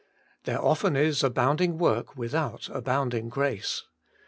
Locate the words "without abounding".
2.17-3.29